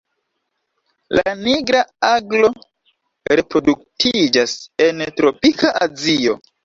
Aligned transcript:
La 1.17 1.33
Nigra 1.41 1.83
aglo 2.07 2.49
reproduktiĝas 3.35 4.57
en 4.87 5.05
tropika 5.21 5.75
Azio. 5.89 6.35